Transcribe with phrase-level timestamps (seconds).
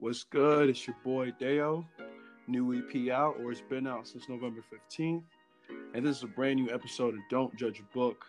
[0.00, 0.70] What's good?
[0.70, 1.86] It's your boy Deo.
[2.48, 5.24] New EP out, or it's been out since November 15th.
[5.92, 8.24] And this is a brand new episode of Don't Judge a Book.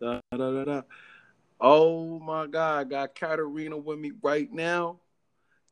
[0.00, 0.80] Da, da, da.
[1.60, 5.00] Oh my God, I got Katarina with me right now.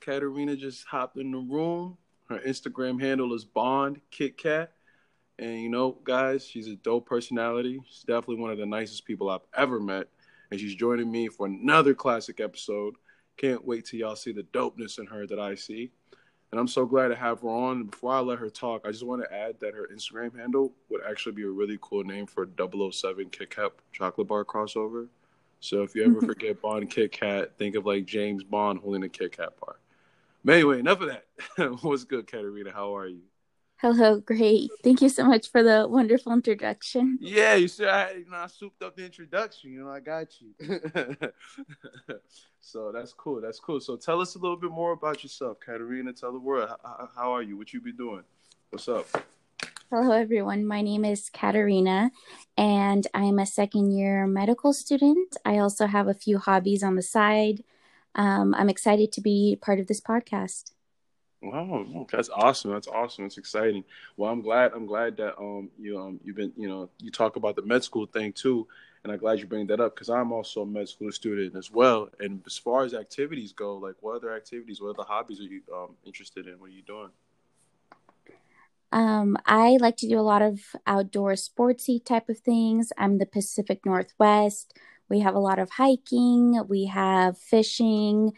[0.01, 1.97] Katarina just hopped in the room.
[2.29, 4.73] Her Instagram handle is Bond Kit Kat.
[5.39, 7.81] And you know, guys, she's a dope personality.
[7.89, 10.09] She's definitely one of the nicest people I've ever met.
[10.53, 12.97] And she's joining me for another classic episode.
[13.39, 15.91] Can't wait till y'all see the dopeness in her that I see.
[16.51, 17.77] And I'm so glad to have her on.
[17.79, 20.75] And before I let her talk, I just want to add that her Instagram handle
[20.91, 25.09] would actually be a really cool name for a 007 Kit Kat chocolate bar crossover.
[25.61, 29.09] So if you ever forget Bond Kit Kat, think of like James Bond holding a
[29.09, 29.77] Kit Kat bar.
[30.45, 31.25] But anyway, enough of that.
[31.83, 32.73] What's good, Katarina?
[32.73, 33.23] How are you?
[33.83, 34.71] Hello, great.
[34.85, 37.19] Thank you so much for the wonderful introduction.
[37.21, 39.73] Yeah, you see, I you know I souped up the introduction.
[39.73, 40.55] You know, I got you.
[42.61, 43.41] so that's cool.
[43.41, 43.81] That's cool.
[43.81, 46.13] So tell us a little bit more about yourself, Katarina.
[46.13, 47.57] Tell the world how, how are you?
[47.57, 48.23] What you be doing?
[48.71, 49.09] What's up?
[49.91, 50.65] Hello, everyone.
[50.65, 52.13] My name is Katarina,
[52.57, 55.37] and I'm a second year medical student.
[55.45, 57.65] I also have a few hobbies on the side.
[58.15, 60.71] Um, I'm excited to be part of this podcast.
[61.43, 62.71] Wow, that's awesome.
[62.71, 63.27] That's awesome.
[63.27, 63.83] It's exciting.
[64.17, 64.73] Well, I'm glad.
[64.75, 67.83] I'm glad that um you um you've been you know you talk about the med
[67.83, 68.69] school thing too,
[69.03, 71.71] and I'm glad you bring that up because I'm also a med school student as
[71.71, 72.09] well.
[72.21, 75.63] And as far as activities go, like what other activities, what other hobbies are you
[75.75, 76.61] um interested in?
[76.61, 77.11] What are you doing?
[78.93, 82.93] Um, I like to do a lot of outdoor sportsy type of things.
[82.99, 84.77] I'm the Pacific Northwest.
[85.09, 86.63] We have a lot of hiking.
[86.69, 88.33] We have fishing.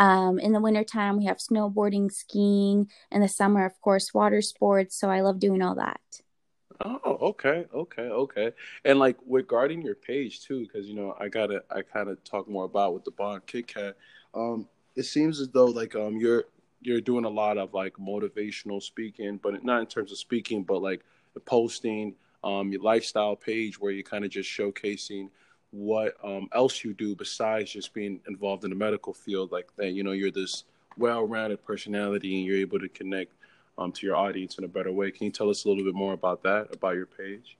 [0.00, 2.90] Um, in the wintertime, we have snowboarding, skiing.
[3.10, 4.98] In the summer, of course, water sports.
[4.98, 6.00] So I love doing all that.
[6.82, 8.52] Oh, okay, okay, okay.
[8.86, 12.48] And like regarding your page too, because you know I gotta, I kind of talk
[12.48, 13.96] more about with the Bond Kit Kat.
[14.34, 16.44] Um, it seems as though like um you're
[16.80, 20.80] you're doing a lot of like motivational speaking, but not in terms of speaking, but
[20.80, 21.02] like
[21.44, 25.28] posting um your lifestyle page where you're kind of just showcasing
[25.72, 29.90] what um, else you do besides just being involved in the medical field like that?
[29.90, 30.64] You know you're this
[30.96, 33.32] well-rounded personality and you're able to connect
[33.78, 35.10] um, to your audience in a better way.
[35.10, 37.56] Can you tell us a little bit more about that about your page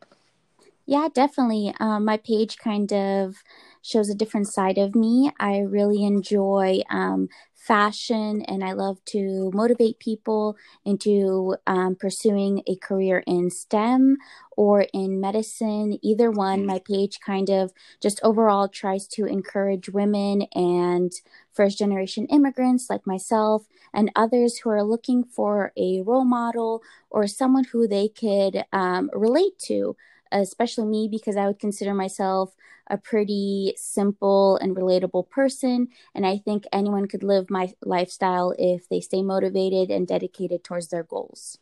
[0.86, 1.74] yeah definitely.
[1.80, 3.36] Um, my page kind of
[3.82, 5.30] shows a different side of me.
[5.38, 12.76] I really enjoy um, fashion and I love to motivate people into um, pursuing a
[12.76, 14.16] career in STEM
[14.56, 15.98] or in medicine.
[16.02, 21.12] Either one, my page kind of just overall tries to encourage women and
[21.52, 27.26] first generation immigrants like myself and others who are looking for a role model or
[27.26, 29.96] someone who they could um, relate to
[30.32, 32.54] especially me because I would consider myself
[32.88, 35.88] a pretty simple and relatable person.
[36.14, 40.88] And I think anyone could live my lifestyle if they stay motivated and dedicated towards
[40.88, 41.58] their goals.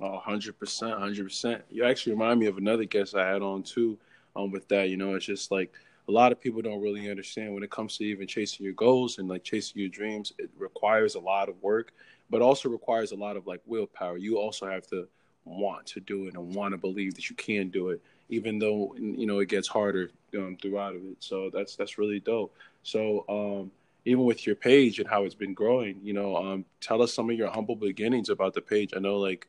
[0.00, 0.54] Oh, 100%.
[0.54, 1.62] 100%.
[1.70, 3.98] You actually remind me of another guest I had on too
[4.34, 4.88] um, with that.
[4.88, 5.72] You know, it's just like
[6.08, 9.18] a lot of people don't really understand when it comes to even chasing your goals
[9.18, 11.92] and like chasing your dreams, it requires a lot of work,
[12.30, 14.16] but also requires a lot of like willpower.
[14.16, 15.06] You also have to
[15.44, 18.00] want to do it and want to believe that you can do it
[18.32, 21.18] even though you know it gets harder um, throughout of it.
[21.20, 22.54] So that's that's really dope.
[22.82, 23.70] So um,
[24.06, 27.28] even with your page and how it's been growing, you know, um, tell us some
[27.28, 28.94] of your humble beginnings about the page.
[28.96, 29.46] I know like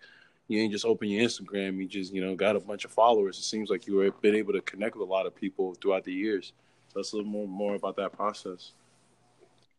[0.49, 3.39] you ain't just open your Instagram, you just you know got a bunch of followers.
[3.39, 6.03] It seems like you were been able to connect with a lot of people throughout
[6.03, 6.51] the years.
[6.91, 8.73] Tell us a little more more about that process.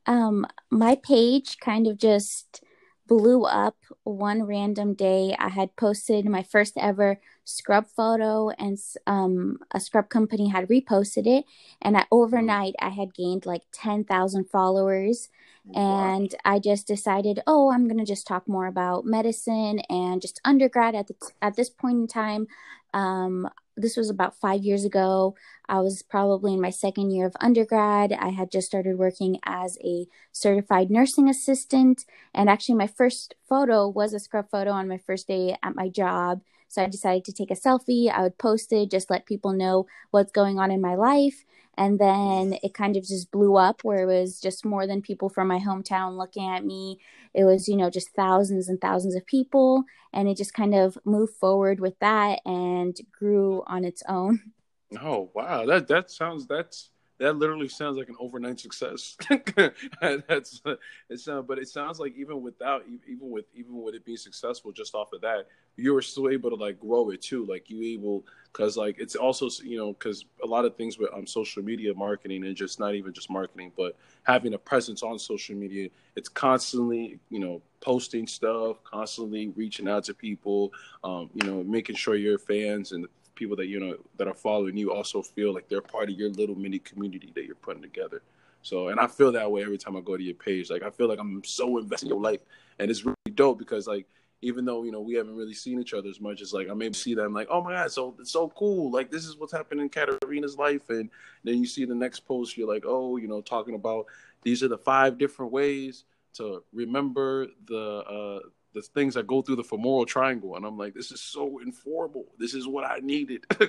[0.06, 2.62] Um, my page kind of just
[3.06, 5.34] blew up one random day.
[5.38, 11.26] I had posted my first ever scrub photo, and um, a scrub company had reposted
[11.26, 11.44] it.
[11.82, 15.28] And I, overnight, I had gained like 10,000 followers.
[15.66, 16.14] Wow.
[16.14, 20.40] And I just decided, oh, I'm going to just talk more about medicine and just
[20.44, 22.46] undergrad at, the, at this point in time.
[22.92, 25.34] Um, this was about five years ago.
[25.68, 28.12] I was probably in my second year of undergrad.
[28.12, 32.04] I had just started working as a certified nursing assistant.
[32.32, 35.88] And actually, my first photo was a scrub photo on my first day at my
[35.88, 36.42] job.
[36.74, 38.10] So I decided to take a selfie.
[38.10, 41.44] I would post it, just let people know what's going on in my life.
[41.76, 45.28] And then it kind of just blew up where it was just more than people
[45.28, 46.98] from my hometown looking at me.
[47.32, 49.84] It was, you know, just thousands and thousands of people.
[50.12, 54.52] And it just kind of moved forward with that and grew on its own.
[55.00, 59.16] Oh wow, that that sounds that's that literally sounds like an overnight success.
[60.00, 60.60] That's
[61.08, 64.72] it sounds, but it sounds like even without even with even with it being successful,
[64.72, 65.46] just off of that,
[65.76, 67.46] you were still able to like grow it too.
[67.46, 71.12] Like you able because like it's also you know because a lot of things with
[71.14, 75.18] um social media marketing and just not even just marketing, but having a presence on
[75.18, 80.72] social media, it's constantly you know posting stuff, constantly reaching out to people,
[81.04, 84.76] um, you know, making sure your fans and people that you know that are following
[84.76, 88.22] you also feel like they're part of your little mini community that you're putting together.
[88.62, 90.70] So, and I feel that way every time I go to your page.
[90.70, 92.40] Like I feel like I'm so invested in your life,
[92.78, 94.06] and it's really dope because like
[94.44, 96.74] even though you know we haven't really seen each other as much as like I
[96.74, 99.52] maybe see them like oh my god so it's so cool like this is what's
[99.52, 101.08] happening in Katarina's life and
[101.44, 104.06] then you see the next post you're like oh you know talking about
[104.42, 106.04] these are the five different ways
[106.34, 108.40] to remember the uh
[108.74, 112.26] the things that go through the femoral triangle and I'm like this is so informal.
[112.38, 113.44] This is what I needed.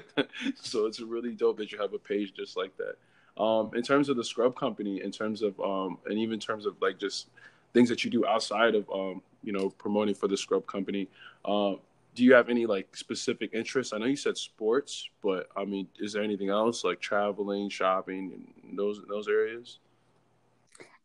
[0.62, 3.42] So it's really dope that you have a page just like that.
[3.42, 6.66] Um in terms of the scrub company in terms of um and even in terms
[6.66, 7.28] of like just
[7.74, 11.08] things that you do outside of um, you know promoting for the scrub company
[11.44, 11.74] uh,
[12.16, 13.92] do you have any like specific interests?
[13.92, 18.32] I know you said sports but i mean is there anything else like traveling shopping
[18.64, 19.80] in those those areas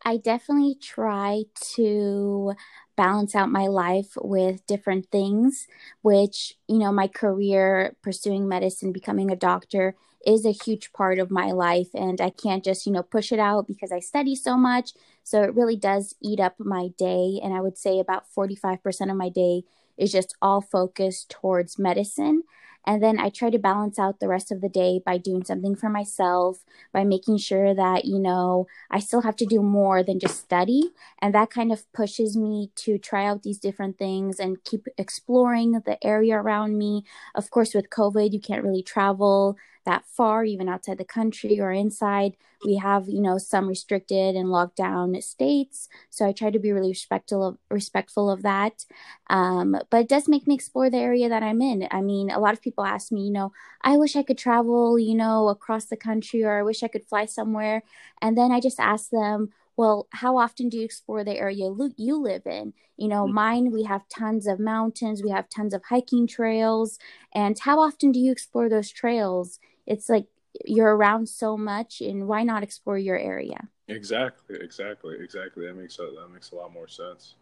[0.03, 1.45] I definitely try
[1.75, 2.55] to
[2.97, 5.67] balance out my life with different things,
[6.03, 9.95] which, you know, my career pursuing medicine, becoming a doctor
[10.27, 11.89] is a huge part of my life.
[11.95, 14.93] And I can't just, you know, push it out because I study so much.
[15.23, 17.39] So it really does eat up my day.
[17.43, 19.65] And I would say about 45% of my day
[19.99, 22.43] is just all focused towards medicine.
[22.87, 25.77] And then I try to balance out the rest of the day by doing something
[25.77, 30.19] for myself, by making sure that, you know, I still have to do more than
[30.19, 30.91] just study.
[31.21, 35.73] And that kind of pushes me to try out these different things and keep exploring
[35.85, 37.05] the area around me.
[37.35, 39.57] Of course, with COVID, you can't really travel
[39.91, 42.37] that far, even outside the country or inside.
[42.65, 45.89] We have, you know, some restricted and locked down states.
[46.11, 48.85] So I try to be really respectful of respectful of that.
[49.29, 51.89] Um, but it does make me explore the area that I'm in.
[51.91, 53.53] I mean, a lot of people ask me, you know,
[53.83, 57.07] I wish I could travel, you know, across the country or I wish I could
[57.07, 57.83] fly somewhere.
[58.23, 59.51] And then I just ask them,
[59.81, 62.75] well, how often do you explore the area you live in?
[62.99, 63.35] You know, mm-hmm.
[63.35, 66.99] mine, we have tons of mountains, we have tons of hiking trails.
[67.35, 69.59] And how often do you explore those trails?
[69.91, 70.27] It's like
[70.65, 73.69] you're around so much and why not explore your area?
[73.89, 75.67] Exactly exactly exactly.
[75.67, 77.35] That makes a, that makes a lot more sense.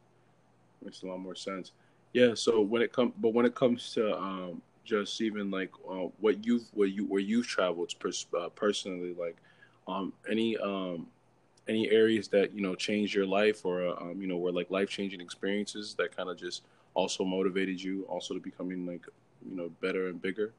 [0.84, 1.72] Makes a lot more sense.
[2.12, 6.08] Yeah so when it comes but when it comes to um just even like uh,
[6.20, 9.36] what you've what you where you've traveled pers- uh, personally like
[9.86, 11.06] um any um
[11.68, 14.70] any areas that you know changed your life or uh, um, you know were like
[14.70, 16.62] life changing experiences that kind of just
[16.94, 19.04] also motivated you also to becoming like
[19.48, 20.52] you know better and bigger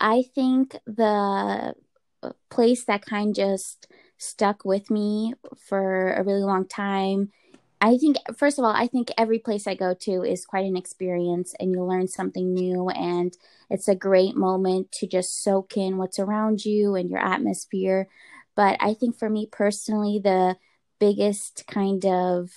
[0.00, 1.74] I think the
[2.22, 3.86] uh, place that kind just
[4.18, 7.30] stuck with me for a really long time.
[7.80, 10.76] I think, first of all, I think every place I go to is quite an
[10.76, 12.88] experience and you learn something new.
[12.88, 13.36] And
[13.68, 18.08] it's a great moment to just soak in what's around you and your atmosphere.
[18.54, 20.56] But I think for me personally, the
[20.98, 22.50] biggest kind of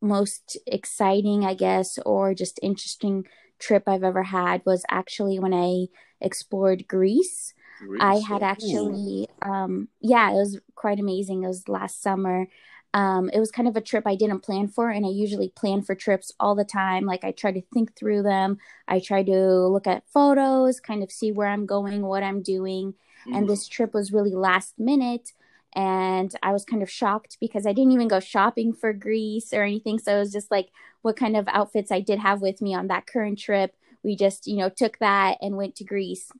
[0.00, 3.26] most exciting, I guess, or just interesting
[3.58, 5.86] trip I've ever had was actually when I
[6.20, 7.54] explored Greece.
[7.78, 8.00] Greece.
[8.02, 11.44] I had actually, um, yeah, it was quite amazing.
[11.44, 12.48] It was last summer.
[12.94, 15.82] Um, it was kind of a trip I didn't plan for, and I usually plan
[15.82, 17.04] for trips all the time.
[17.04, 18.56] Like I try to think through them.
[18.88, 22.94] I try to look at photos, kind of see where I'm going, what I'm doing.
[23.28, 23.36] Mm.
[23.36, 25.32] And this trip was really last minute
[25.74, 29.62] and I was kind of shocked because I didn't even go shopping for Greece or
[29.62, 29.98] anything.
[29.98, 30.68] So it was just like
[31.02, 33.74] what kind of outfits I did have with me on that current trip.
[34.02, 36.30] We just, you know, took that and went to Greece.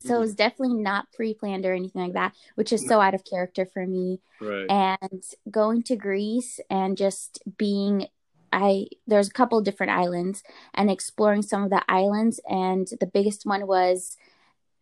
[0.00, 0.16] So mm-hmm.
[0.16, 3.66] it was definitely not pre-planned or anything like that, which is so out of character
[3.66, 4.20] for me.
[4.40, 4.66] Right.
[4.68, 8.08] And going to Greece and just being
[8.52, 13.44] I there's a couple different islands and exploring some of the islands and the biggest
[13.44, 14.16] one was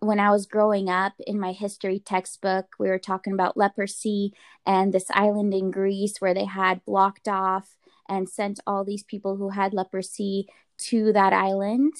[0.05, 4.33] when I was growing up in my history textbook, we were talking about leprosy
[4.67, 7.77] and this island in Greece where they had blocked off
[8.09, 10.47] and sent all these people who had leprosy
[10.77, 11.95] to that island.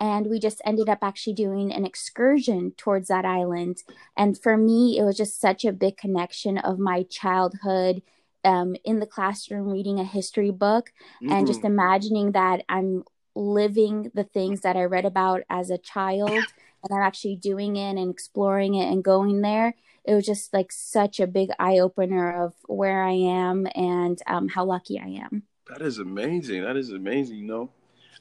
[0.00, 3.82] And we just ended up actually doing an excursion towards that island.
[4.16, 8.02] And for me, it was just such a big connection of my childhood
[8.44, 11.32] um, in the classroom reading a history book mm-hmm.
[11.32, 11.72] and just mm-hmm.
[11.72, 13.02] imagining that I'm
[13.34, 16.44] living the things that I read about as a child
[16.82, 19.74] and I'm actually doing it and exploring it and going there.
[20.04, 24.48] It was just like such a big eye opener of where I am and um,
[24.48, 25.42] how lucky I am.
[25.68, 26.62] That is amazing.
[26.62, 27.36] That is amazing.
[27.36, 27.70] You know,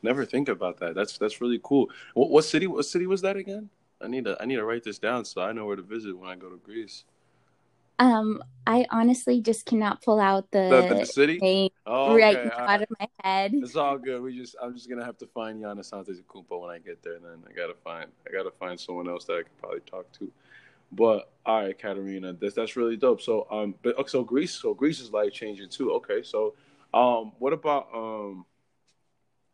[0.03, 0.95] never think about that.
[0.95, 1.89] That's that's really cool.
[2.13, 2.67] What, what city?
[2.67, 3.69] What city was that again?
[4.01, 6.17] I need to I need to write this down so I know where to visit
[6.17, 7.05] when I go to Greece.
[7.99, 11.39] Um, I honestly just cannot pull out the, The, the city?
[11.39, 12.49] name Oh, okay.
[12.55, 13.53] I- out of my head.
[13.53, 14.21] It's all good.
[14.21, 17.17] We just I'm just gonna have to find Giannis Antetokounmpo when I get there.
[17.17, 20.31] Then I gotta find I gotta find someone else that I could probably talk to.
[20.91, 23.21] But all right, Katerina, that's that's really dope.
[23.21, 25.93] So um, but so Greece, so Greece is life changing too.
[25.93, 26.55] Okay, so
[26.93, 28.45] um, what about um,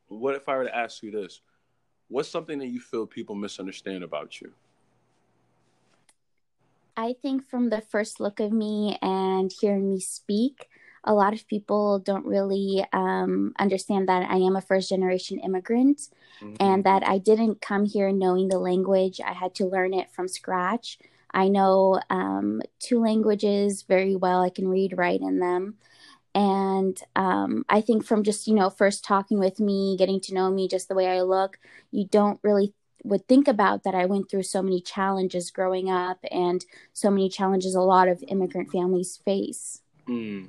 [0.08, 1.42] what if I were to ask you this?
[2.08, 4.52] What's something that you feel people misunderstand about you?
[6.96, 10.68] I think from the first look of me and hearing me speak,
[11.04, 16.10] a lot of people don't really um, understand that I am a first generation immigrant
[16.42, 16.58] Mhm.
[16.60, 19.20] and that I didn't come here knowing the language.
[19.22, 21.00] I had to learn it from scratch.
[21.34, 24.42] I know um, two languages very well.
[24.42, 25.76] I can read, write in them.
[26.36, 30.50] And um, I think from just, you know, first talking with me, getting to know
[30.52, 31.60] me just the way I look,
[31.92, 32.74] you don't really
[33.04, 37.30] would think about that I went through so many challenges growing up and so many
[37.30, 39.82] challenges a lot of immigrant families face.
[40.08, 40.48] Mm.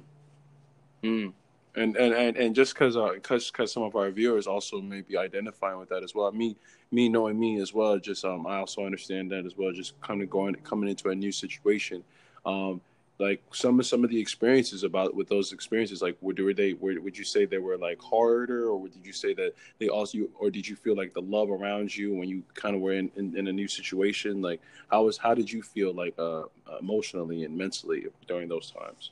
[1.03, 1.33] Mm.
[1.77, 5.17] And, and and and just because because because some of our viewers also may be
[5.17, 6.31] identifying with that as well.
[6.31, 6.57] Me
[6.93, 7.99] me knowing me as well.
[7.99, 9.73] Just um I also understand that as well.
[9.73, 12.05] Just coming going coming into a new situation.
[12.47, 12.81] Um,
[13.19, 16.75] like some of some of the experiences about with those experiences, like were, were they
[16.75, 20.19] were, would you say they were like harder, or did you say that they also,
[20.39, 23.11] or did you feel like the love around you when you kind of were in,
[23.17, 24.43] in, in a new situation?
[24.43, 26.45] Like how was how did you feel like uh,
[26.81, 29.11] emotionally and mentally during those times?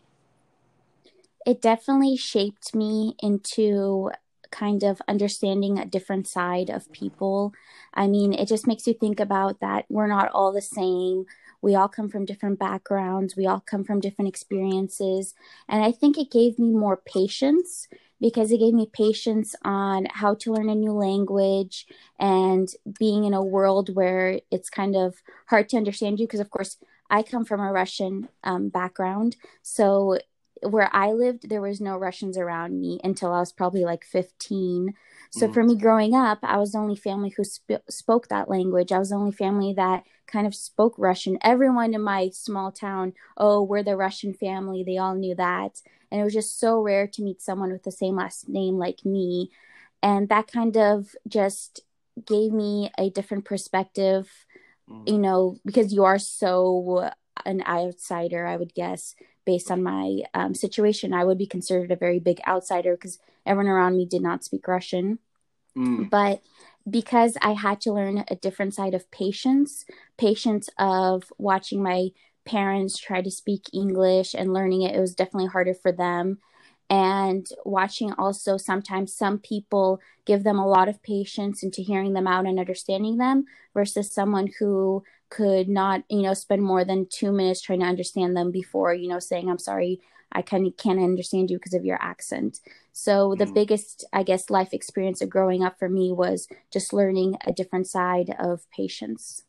[1.47, 4.11] it definitely shaped me into
[4.50, 7.52] kind of understanding a different side of people.
[7.94, 11.26] I mean, it just makes you think about that we're not all the same.
[11.62, 15.35] We all come from different backgrounds, we all come from different experiences.
[15.69, 17.88] And I think it gave me more patience
[18.21, 21.87] because it gave me patience on how to learn a new language
[22.21, 25.16] and being in a world where it's kind of
[25.47, 26.26] hard to understand you.
[26.26, 26.76] Because, of course,
[27.11, 29.37] I come from a Russian um, background.
[29.62, 30.19] So
[30.62, 34.95] where I lived, there was no Russians around me until I was probably like 15.
[35.32, 35.54] So Mhm.
[35.54, 38.92] for me growing up, I was the only family who sp- spoke that language.
[38.92, 41.38] I was the only family that kind of spoke Russian.
[41.42, 44.84] Everyone in my small town, oh, we're the Russian family.
[44.84, 45.80] They all knew that.
[46.10, 49.04] And it was just so rare to meet someone with the same last name like
[49.06, 49.50] me.
[50.02, 51.80] And that kind of just
[52.26, 54.30] gave me a different perspective
[54.88, 55.04] Mm.
[55.06, 57.10] you know, because you are so
[57.46, 61.96] an outsider, I would guess, based on my um, situation, I would be considered a
[61.96, 65.18] very big outsider because everyone around me did not speak Russian.
[65.76, 66.11] Mm.
[66.11, 66.42] But
[66.88, 69.84] because I had to learn a different side of patience,
[70.18, 72.11] patience of watching my
[72.44, 76.38] parents try to speak English and learning it, it was definitely harder for them.
[76.90, 82.26] And watching also sometimes some people give them a lot of patience into hearing them
[82.26, 85.02] out and understanding them versus someone who
[85.36, 89.08] could not, you know, spend more than two minutes trying to understand them before, you
[89.08, 90.00] know, saying, I'm sorry,
[90.32, 92.60] I kind of can't understand you because of your accent.
[92.92, 93.54] So the Mm.
[93.54, 97.86] biggest, I guess, life experience of growing up for me was just learning a different
[97.88, 99.44] side of patience.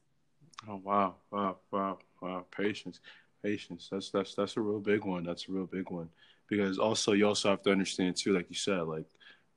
[0.68, 2.46] Oh wow, wow, wow, wow!
[2.56, 3.00] Patience,
[3.44, 3.90] patience.
[3.92, 5.24] That's that's that's a real big one.
[5.24, 6.10] That's a real big one
[6.48, 9.06] because also you also have to understand too, like you said, like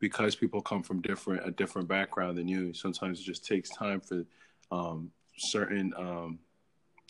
[0.01, 2.75] because people come from different a different background than you.
[2.75, 4.25] Sometimes it just takes time for
[4.73, 6.39] um, certain um,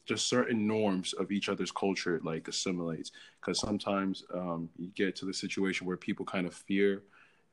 [0.06, 3.10] just certain norms of each other's culture like assimilates.
[3.40, 7.02] Because sometimes um, you get to the situation where people kind of fear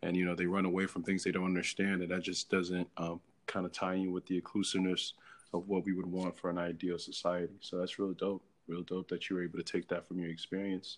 [0.04, 2.88] and you know they run away from things they don't understand, and that just doesn't
[2.98, 5.14] um, kind of tie in with the inclusiveness
[5.54, 7.54] of what we would want for an ideal society.
[7.62, 8.44] So that's real dope.
[8.68, 10.98] Real dope that you were able to take that from your experience.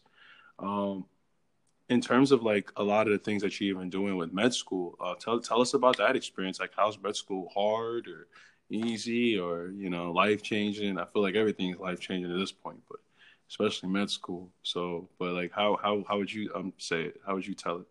[0.60, 1.06] Um,
[1.90, 4.54] in terms of like a lot of the things that you're even doing with med
[4.54, 6.60] school, uh, tell tell us about that experience.
[6.60, 8.28] Like, how's med school hard or
[8.70, 10.98] easy or you know life changing?
[10.98, 13.00] I feel like everything is life changing at this point, but
[13.50, 14.52] especially med school.
[14.64, 17.22] So, but like, how how how would you um say it?
[17.26, 17.88] How would you tell it?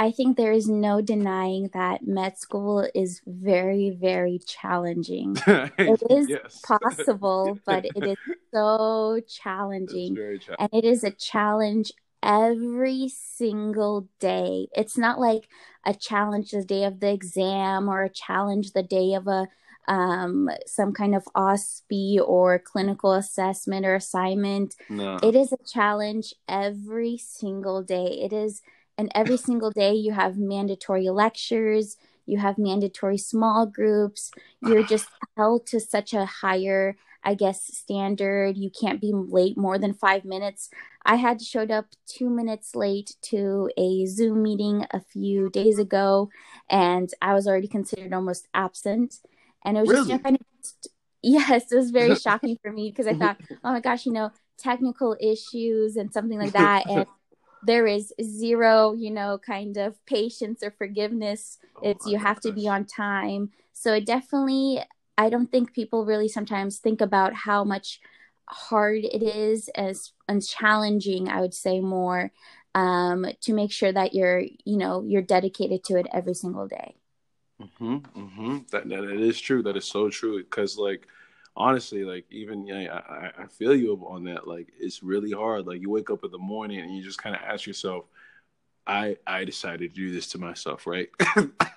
[0.00, 5.36] I think there is no denying that med school is very, very challenging.
[5.78, 6.62] It is yes.
[6.66, 8.16] possible, but it is
[8.54, 10.14] so challenging.
[10.14, 10.54] challenging.
[10.56, 14.68] And it is a challenge every single day.
[14.76, 15.48] It's not like
[15.88, 19.48] a challenge the day of the exam or a challenge the day of a
[19.88, 24.76] um, some kind of OSPE or clinical assessment or assignment.
[24.90, 25.18] No.
[25.22, 28.20] It is a challenge every single day.
[28.22, 28.60] It is,
[28.98, 34.30] and every single day you have mandatory lectures, you have mandatory small groups.
[34.60, 38.56] You're just held to such a higher, I guess, standard.
[38.56, 40.70] You can't be late more than five minutes.
[41.04, 46.30] I had showed up two minutes late to a Zoom meeting a few days ago,
[46.70, 49.16] and I was already considered almost absent.
[49.64, 50.18] And it was just Really?
[50.22, 50.42] kind of
[51.22, 54.30] Yes, it was very shocking for me because I thought, oh my gosh, you know,
[54.56, 56.86] technical issues and something like that.
[56.88, 57.06] And
[57.62, 61.58] there is zero, you know, kind of patience or forgiveness.
[61.76, 62.42] Oh it's you have gosh.
[62.42, 63.50] to be on time.
[63.72, 64.80] So it definitely,
[65.18, 68.00] I don't think people really sometimes think about how much
[68.46, 72.30] hard it is as and challenging, I would say more,
[72.74, 76.94] um, to make sure that you're, you know, you're dedicated to it every single day.
[77.60, 78.58] Mm-hmm, mm-hmm.
[78.70, 79.62] That, that it is true.
[79.64, 80.38] That is so true.
[80.38, 81.08] Because like
[81.56, 84.46] honestly, like even yeah, I, I feel you on that.
[84.46, 85.66] Like it's really hard.
[85.66, 88.04] Like you wake up in the morning and you just kind of ask yourself,
[88.88, 91.10] I I decided to do this to myself, right?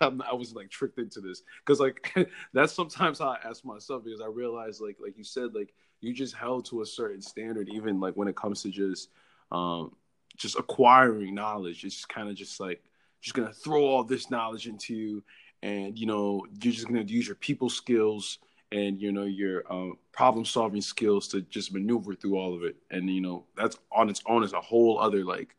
[0.02, 2.16] I was like tricked into this because like
[2.54, 6.14] that's sometimes how I ask myself because I realize like like you said like you
[6.14, 9.10] just held to a certain standard even like when it comes to just
[9.52, 9.92] um
[10.38, 11.84] just acquiring knowledge.
[11.84, 12.82] It's just kind of just like
[13.20, 15.24] just gonna throw all this knowledge into you
[15.62, 18.40] and you know you're just to use your people skills
[18.72, 22.78] and you know your um, problem solving skills to just maneuver through all of it
[22.90, 25.56] and you know that's on its own is a whole other like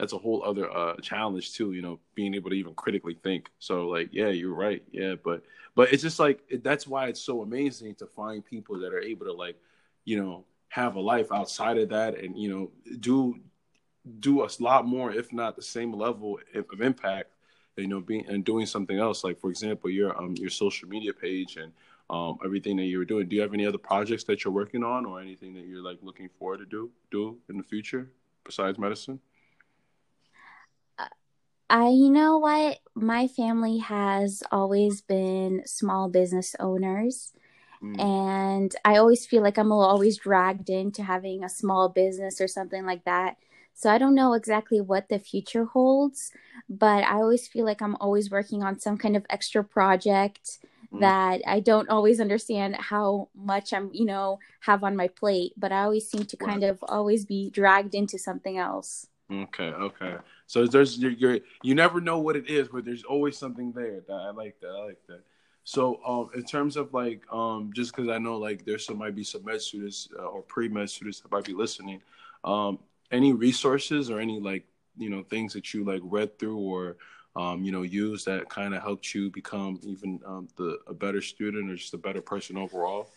[0.00, 3.50] that's a whole other uh, challenge too you know being able to even critically think
[3.58, 5.42] so like yeah you're right yeah but
[5.74, 9.26] but it's just like that's why it's so amazing to find people that are able
[9.26, 9.56] to like
[10.04, 13.38] you know have a life outside of that and you know do
[14.20, 17.30] do a lot more if not the same level of impact
[17.76, 19.24] you know, being and doing something else.
[19.24, 21.72] Like for example, your um your social media page and
[22.08, 23.28] um everything that you were doing.
[23.28, 25.98] Do you have any other projects that you're working on, or anything that you're like
[26.02, 28.10] looking forward to do do in the future
[28.44, 29.20] besides medicine?
[31.70, 37.32] I, you know what, my family has always been small business owners.
[37.80, 38.00] Mm.
[38.00, 42.84] And I always feel like I'm always dragged into having a small business or something
[42.84, 43.36] like that.
[43.72, 46.32] So I don't know exactly what the future holds,
[46.68, 50.58] but I always feel like I'm always working on some kind of extra project
[50.92, 51.00] mm.
[51.00, 55.70] that I don't always understand how much I'm, you know, have on my plate, but
[55.70, 59.06] I always seem to kind of always be dragged into something else.
[59.32, 60.16] Okay, okay.
[60.46, 64.00] So there's you're, you're you never know what it is, but there's always something there.
[64.08, 64.68] That I like that.
[64.68, 65.22] I like that.
[65.64, 69.14] So, um, in terms of like, um, just because I know like there's some might
[69.14, 72.02] be some med students uh, or pre med students that might be listening,
[72.42, 72.80] um,
[73.12, 74.64] any resources or any like
[74.96, 76.96] you know things that you like read through or
[77.36, 81.20] um, you know use that kind of helped you become even um, the a better
[81.20, 83.08] student or just a better person overall?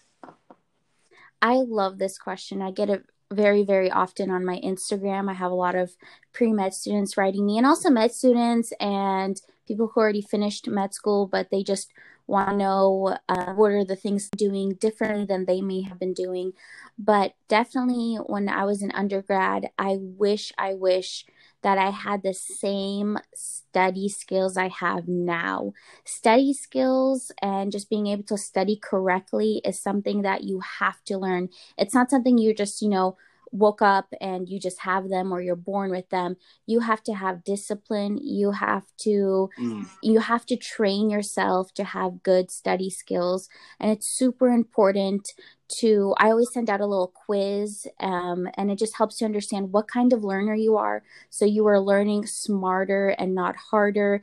[1.41, 2.61] I love this question.
[2.61, 5.29] I get it very very often on my Instagram.
[5.29, 5.91] I have a lot of
[6.33, 10.93] pre med students writing me, and also med students and people who already finished med
[10.93, 11.91] school, but they just
[12.27, 16.13] want to know uh, what are the things doing differently than they may have been
[16.13, 16.53] doing.
[16.97, 21.25] But definitely, when I was an undergrad, I wish, I wish
[21.63, 25.73] that I had the same study skills I have now.
[26.05, 31.17] Study skills and just being able to study correctly is something that you have to
[31.17, 31.49] learn.
[31.77, 33.17] It's not something you just, you know,
[33.53, 37.13] woke up and you just have them or you're born with them you have to
[37.13, 39.87] have discipline you have to mm.
[40.01, 43.47] you have to train yourself to have good study skills
[43.79, 45.33] and it's super important
[45.67, 49.71] to i always send out a little quiz um, and it just helps to understand
[49.71, 54.21] what kind of learner you are so you are learning smarter and not harder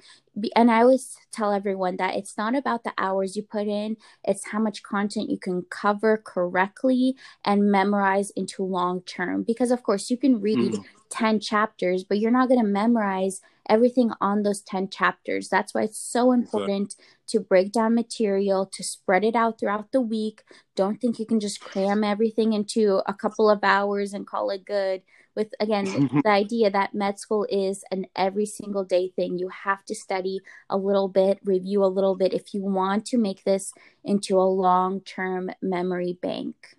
[0.57, 4.48] and I always tell everyone that it's not about the hours you put in, it's
[4.48, 9.42] how much content you can cover correctly and memorize into long term.
[9.42, 10.85] Because, of course, you can read mm.
[11.10, 15.48] 10 chapters, but you're not going to memorize everything on those 10 chapters.
[15.48, 17.04] That's why it's so important exactly.
[17.28, 20.42] to break down material, to spread it out throughout the week.
[20.74, 24.64] Don't think you can just cram everything into a couple of hours and call it
[24.64, 25.02] good
[25.36, 25.84] with again
[26.24, 30.40] the idea that med school is an every single day thing you have to study
[30.68, 33.72] a little bit review a little bit if you want to make this
[34.04, 36.74] into a long-term memory bank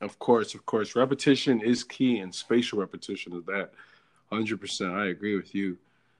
[0.00, 3.70] of course of course repetition is key and spatial repetition is that
[4.32, 5.76] 100% i agree with you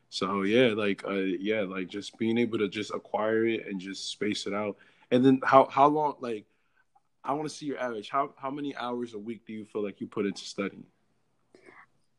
[0.09, 4.11] so yeah like uh, yeah like just being able to just acquire it and just
[4.11, 4.77] space it out
[5.11, 6.45] and then how how long like
[7.23, 8.09] I want to see your average.
[8.09, 10.85] How how many hours a week do you feel like you put into studying?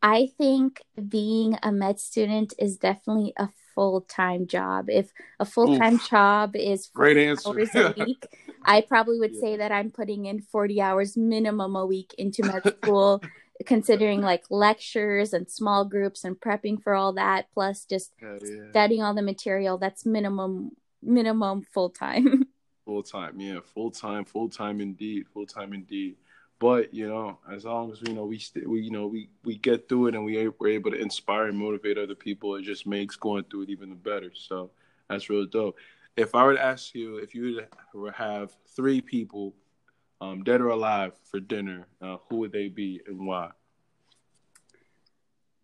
[0.04, 4.89] I think being a med student is definitely a full time job.
[4.89, 8.26] If a full time job is great answer hours a week,
[8.63, 9.41] I probably would yeah.
[9.41, 13.21] say that I'm putting in 40 hours minimum a week into med school,
[13.65, 18.38] considering like lectures and small groups and prepping for all that, plus just yeah.
[18.69, 19.78] studying all the material.
[19.78, 20.71] That's minimum
[21.02, 22.47] minimum full time.
[22.86, 26.17] full time, yeah, full time, full time indeed, full time indeed.
[26.60, 29.58] But you know, as long as we know we st- we you know we we
[29.58, 32.86] get through it and we we're able to inspire and motivate other people, it just
[32.86, 34.32] makes going through it even better.
[34.36, 34.69] So
[35.10, 35.78] that's real dope.
[36.17, 37.62] If I were to ask you if you
[37.93, 39.56] would have three people,
[40.19, 43.52] um, dead or alive, for dinner, uh, who would they be and why?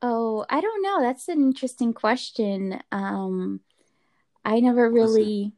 [0.01, 1.01] Oh, I don't know.
[1.01, 2.81] That's an interesting question.
[2.91, 3.61] Um,
[4.45, 5.53] I never really,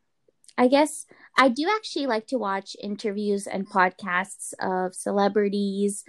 [0.57, 1.05] I guess
[1.37, 6.03] I do actually like to watch interviews and podcasts of celebrities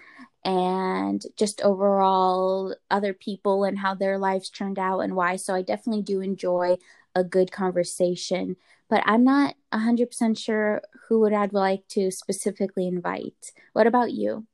[0.44, 5.36] and just overall other people and how their lives turned out and why.
[5.36, 6.78] So I definitely do enjoy
[7.14, 8.56] a good conversation,
[8.88, 13.52] but I'm not 100% sure who would I'd like to specifically invite.
[13.72, 14.46] What about you?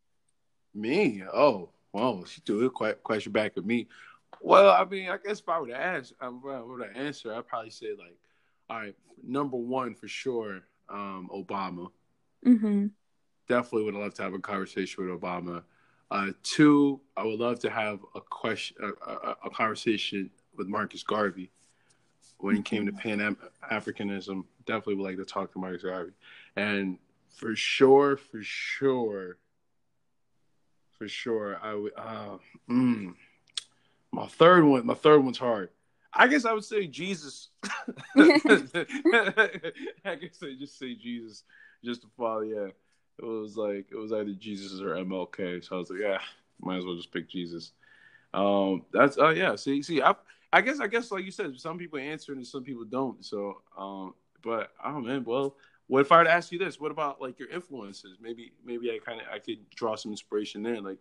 [0.75, 1.23] Me?
[1.33, 3.89] Oh, well, she threw a question back at me.
[4.41, 7.47] Well, I mean, I guess if I were to ask, I were to answer, I'd
[7.47, 8.17] probably say like,
[8.69, 11.89] all right, number one for sure, um, Obama.
[12.45, 12.89] Mm-hmm.
[13.49, 15.63] Definitely would love to have a conversation with Obama.
[16.11, 21.03] Uh, two, I would love to have a question, a, a, a conversation with Marcus
[21.03, 21.51] Garvey
[22.47, 22.93] when it came to.
[22.93, 23.37] Pan
[23.71, 24.45] Africanism.
[24.67, 26.13] Definitely would like to talk to Marcus Garvey,
[26.55, 26.99] and
[27.35, 29.37] for sure, for sure,
[30.97, 31.93] for sure, I would.
[31.97, 32.39] Uh,
[32.71, 33.15] mm,
[34.13, 35.71] my third one, my third one's hard.
[36.13, 37.49] I guess I would say Jesus.
[38.17, 38.79] I
[40.05, 41.43] guess I just say Jesus
[41.85, 42.41] just to follow.
[42.41, 42.69] Yeah,
[43.19, 45.65] it was like it was either Jesus or MLK.
[45.65, 46.19] So I was like, yeah,
[46.61, 47.73] might as well just pick Jesus.
[48.33, 49.57] Um, that's uh, yeah.
[49.57, 50.15] See, see, I,
[50.53, 53.25] I guess, I guess, like you said, some people answer and some people don't.
[53.25, 55.25] So, um, but I don't know, man.
[55.25, 55.57] Well,
[55.89, 56.81] what if I were to ask you this?
[56.81, 58.19] What about like your influences?
[58.21, 60.81] Maybe, maybe I kind of I could draw some inspiration there.
[60.81, 60.99] Like,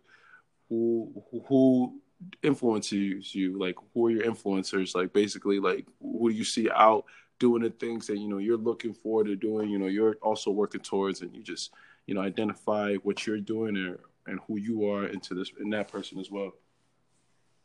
[0.68, 2.00] who who
[2.42, 3.58] influences you?
[3.58, 4.94] Like, who are your influencers?
[4.94, 7.04] Like, basically, like who do you see out
[7.38, 9.70] doing the things that you know you're looking forward to doing?
[9.70, 11.72] You know, you're also working towards, and you just
[12.06, 15.88] you know identify what you're doing and and who you are into this in that
[15.88, 16.52] person as well.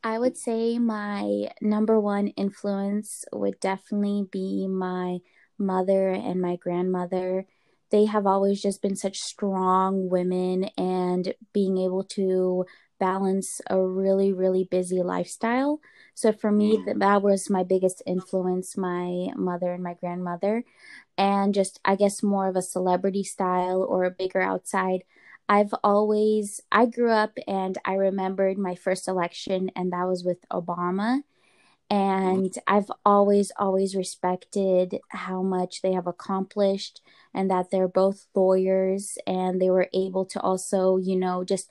[0.03, 5.19] I would say my number one influence would definitely be my
[5.59, 7.45] mother and my grandmother.
[7.91, 12.65] They have always just been such strong women, and being able to
[12.99, 15.81] balance a really, really busy lifestyle.
[16.13, 16.99] So for me, mm.
[16.99, 20.63] that was my biggest influence my mother and my grandmother.
[21.17, 25.03] And just, I guess, more of a celebrity style or a bigger outside
[25.49, 30.47] I've always, I grew up and I remembered my first election, and that was with
[30.49, 31.23] Obama.
[31.91, 32.45] Mm-hmm.
[32.45, 37.01] And I've always, always respected how much they have accomplished
[37.33, 41.67] and that they're both lawyers and they were able to also, you know, just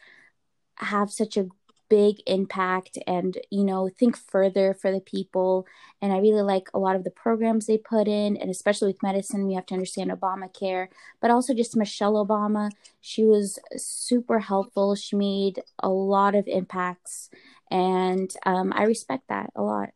[0.76, 1.48] have such a
[1.90, 5.66] big impact and you know think further for the people.
[6.00, 9.02] And i really like a lot of the programs they put in and especially with
[9.02, 10.88] medicine we have to understand obamacare
[11.20, 12.70] but also just michelle obama.
[13.02, 14.94] She was super helpful.
[14.94, 17.28] She made a lot of impacts
[17.70, 19.90] and um, i respect that a lot.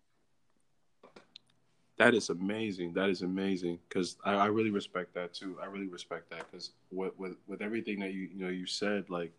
[1.96, 2.92] That is amazing.
[2.94, 5.56] That is amazing because I, I really respect that too.
[5.62, 9.08] I really respect that because with, with with everything that you you know you said
[9.10, 9.32] like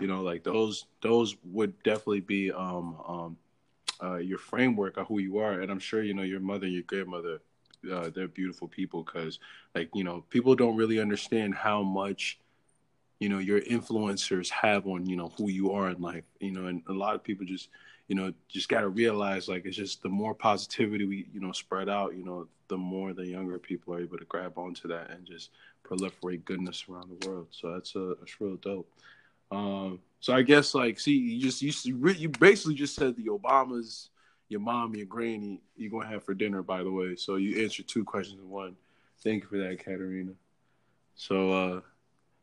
[0.00, 3.36] you know like those those would definitely be um um
[4.02, 5.60] uh, your framework of who you are.
[5.60, 7.40] And i'm sure you know your mother your grandmother
[7.90, 9.38] uh, they're beautiful people because
[9.74, 12.38] like you know people don't really understand how much
[13.20, 16.66] you know your influencers have on you know who you are in life you know
[16.66, 17.68] and a lot of people just
[18.08, 21.52] you know just got to realize like it's just the more positivity we you know
[21.52, 25.10] spread out you know the more the younger people are able to grab onto that
[25.10, 25.50] and just
[25.84, 27.46] proliferate goodness around the world.
[27.50, 28.90] So that's a that's real dope
[29.50, 34.08] um, so I guess like, see, you just you you basically just said the Obamas,
[34.48, 36.62] your mom, your granny, you're gonna have for dinner.
[36.62, 38.76] By the way, so you answered two questions in one.
[39.22, 40.32] Thank you for that, Katerina.
[41.14, 41.80] So, uh,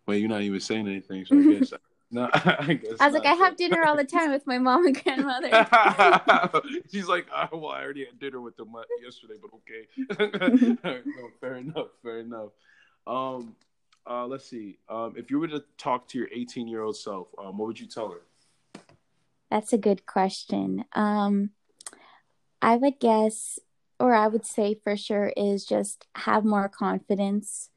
[0.05, 1.73] well, you're not even saying anything, so I guess.
[2.13, 4.85] No, I, guess I was like, I have dinner all the time with my mom
[4.85, 5.49] and grandmother.
[6.91, 8.71] She's like, oh, well, I already had dinner with them
[9.03, 10.77] yesterday, but okay.
[10.83, 12.49] no, fair enough, fair enough.
[13.07, 13.55] Um,
[14.09, 14.77] uh, let's see.
[14.89, 17.79] Um, if you were to talk to your 18 year old self, um, what would
[17.79, 18.21] you tell her?
[19.49, 20.85] That's a good question.
[20.93, 21.51] Um,
[22.61, 23.59] I would guess,
[23.99, 27.69] or I would say for sure, is just have more confidence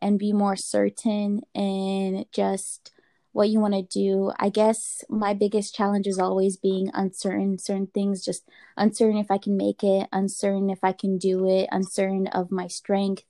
[0.00, 2.92] and be more certain in just
[3.32, 4.30] what you want to do.
[4.38, 9.38] I guess my biggest challenge is always being uncertain, certain things, just uncertain if I
[9.38, 13.24] can make it, uncertain if I can do it, uncertain of my strength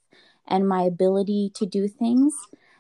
[0.47, 2.35] and my ability to do things.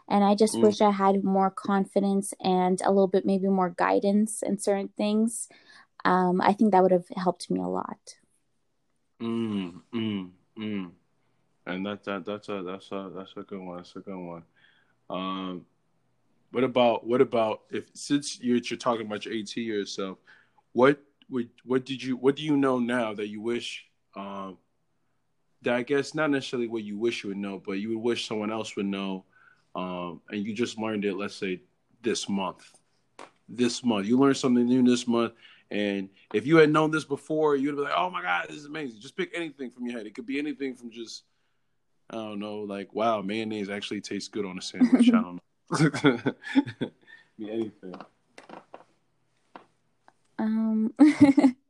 [0.09, 0.63] And I just mm.
[0.63, 5.49] wish I had more confidence and a little bit maybe more guidance in certain things.
[6.05, 8.17] Um, I think that would have helped me a lot.
[9.23, 10.91] Mm, mm, mm.
[11.67, 13.79] And that, that that's a that's a that's a good one.
[13.79, 14.43] That's a good one.
[15.09, 15.65] Um,
[16.51, 20.19] what about what about if since you're you're talking about your AT yourself,
[20.73, 21.01] what
[21.31, 24.59] would what did you what do you know now that you wish um,
[25.65, 28.29] that I guess not necessarily what you wish you would know, but you would wish
[28.29, 29.25] someone else would know,
[29.75, 31.17] um, and you just learned it.
[31.17, 31.63] Let's say
[32.03, 32.71] this month,
[33.49, 35.33] this month you learned something new this month,
[35.71, 38.67] and if you had known this before, you'd be like, "Oh my god, this is
[38.67, 40.07] amazing!" Just pick anything from your head.
[40.07, 41.25] It could be anything from just
[42.11, 45.09] I don't know, like wow, mayonnaise actually tastes good on a sandwich.
[45.09, 46.91] I don't know.
[47.39, 47.95] be anything.
[50.39, 50.93] Um,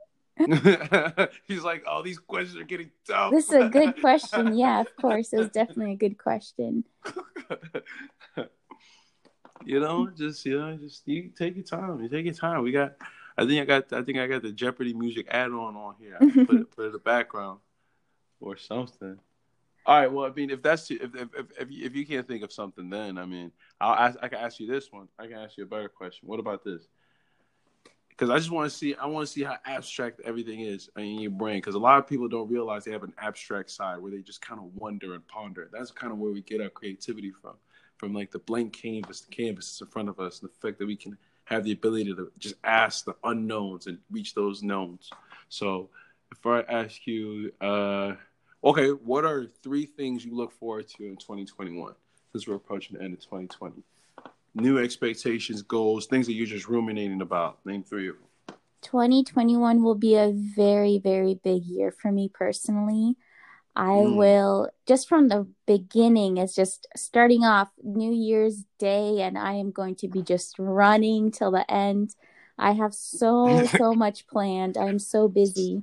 [1.46, 4.56] He's like, "Oh, these questions are getting tough." this is a good question.
[4.56, 6.84] Yeah, of course, it was definitely a good question.
[9.64, 12.02] you know, just you know, just you take your time.
[12.02, 12.62] You take your time.
[12.62, 12.94] We got.
[13.36, 13.92] I think I got.
[13.92, 16.16] I think I got the Jeopardy music add-on on here.
[16.16, 17.60] I can put it, put it in the background
[18.40, 19.18] or something.
[19.86, 20.10] All right.
[20.10, 22.52] Well, I mean, if that's if if if, if, you, if you can't think of
[22.52, 24.18] something, then I mean, I'll ask.
[24.22, 25.08] I can ask you this one.
[25.18, 26.28] I can ask you a better question.
[26.28, 26.86] What about this?
[28.16, 28.94] Because I just want to see.
[28.94, 31.58] I want to see how abstract everything is in your brain.
[31.58, 34.40] Because a lot of people don't realize they have an abstract side where they just
[34.40, 35.68] kind of wonder and ponder.
[35.72, 37.54] That's kind of where we get our creativity from.
[37.96, 40.78] From like the blank canvas, the canvas is in front of us, and the fact
[40.78, 45.10] that we can have the ability to just ask the unknowns and reach those knowns.
[45.48, 45.90] So
[46.32, 48.14] if I ask you, uh,
[48.62, 51.94] okay, what are three things you look forward to in 2021?
[52.32, 53.82] Since we're approaching the end of 2020,
[54.54, 57.64] new expectations, goals, things that you're just ruminating about.
[57.66, 58.56] Name three of them.
[58.82, 63.16] 2021 will be a very, very big year for me personally.
[63.76, 64.16] I mm.
[64.16, 69.72] will just from the beginning it's just starting off New Year's Day and I am
[69.72, 72.14] going to be just running till the end.
[72.56, 74.76] I have so so much planned.
[74.76, 75.82] I'm so busy.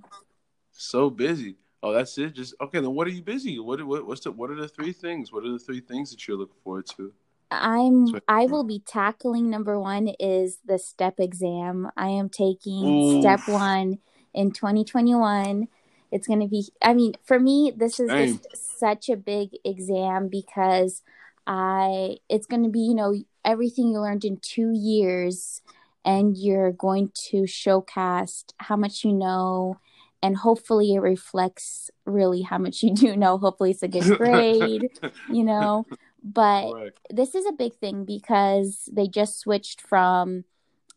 [0.72, 1.58] So busy.
[1.84, 2.34] Oh, that's it.
[2.34, 2.80] Just okay.
[2.80, 3.60] Then what are you busy?
[3.60, 5.34] What what what's the what are the three things?
[5.34, 7.12] What are the three things that you're looking forward to?
[7.52, 11.90] I'm I will be tackling number 1 is the step exam.
[11.98, 13.22] I am taking Ooh.
[13.22, 14.00] step 1
[14.34, 15.68] in 2021
[16.12, 20.28] it's going to be, I mean, for me, this is just such a big exam
[20.28, 21.04] because
[21.48, 25.62] I, it's going to be, you know, everything you learned in two years
[26.04, 29.78] and you're going to showcast how much you know
[30.24, 33.38] and hopefully it reflects really how much you do know.
[33.38, 34.90] Hopefully it's a good grade
[35.30, 35.86] you know
[36.24, 36.94] but right.
[37.10, 40.44] this is a big thing because they just switched from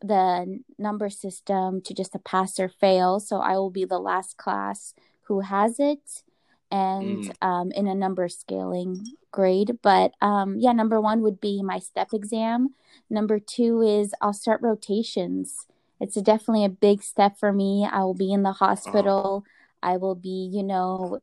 [0.03, 3.21] the number system to just a pass or fail.
[3.21, 6.23] So I will be the last class who has it
[6.71, 7.47] and mm.
[7.47, 9.79] um, in a number scaling grade.
[9.83, 12.75] But um, yeah, number one would be my step exam.
[13.09, 15.67] Number two is I'll start rotations.
[16.01, 17.89] It's a, definitely a big step for me.
[17.91, 19.45] I will be in the hospital.
[19.47, 19.51] Oh.
[19.83, 21.21] I will be, you know,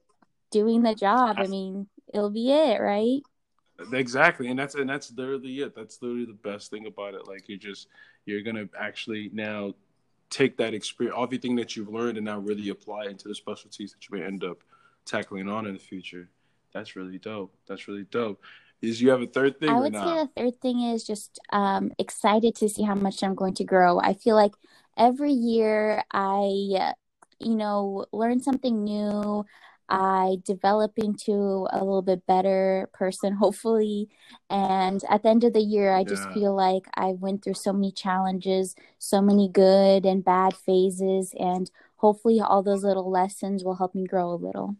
[0.51, 1.37] doing the job.
[1.39, 3.21] I mean, it'll be it, right?
[3.93, 5.75] Exactly, and that's and that's literally it.
[5.75, 7.27] That's literally the best thing about it.
[7.27, 7.87] Like you're just
[8.25, 9.73] you're gonna actually now
[10.29, 13.91] take that experience, everything that you've learned, and now really apply it into the specialties
[13.91, 14.57] that you may end up
[15.05, 16.29] tackling on in the future.
[16.73, 17.53] That's really dope.
[17.67, 18.41] That's really dope.
[18.81, 19.69] Is you have a third thing?
[19.69, 23.35] I would say the third thing is just um, excited to see how much I'm
[23.35, 23.99] going to grow.
[23.99, 24.53] I feel like
[24.97, 26.93] every year I,
[27.39, 29.45] you know, learn something new.
[29.91, 34.09] I develop into a little bit better person, hopefully.
[34.49, 36.33] And at the end of the year, I just yeah.
[36.33, 41.33] feel like I went through so many challenges, so many good and bad phases.
[41.39, 44.77] And hopefully, all those little lessons will help me grow a little.